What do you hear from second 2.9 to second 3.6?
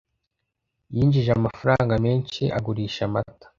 amata